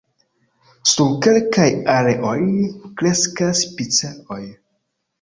[0.93, 1.67] Sur kelkaj
[1.97, 2.35] areoj
[3.03, 4.45] kreskas piceoj.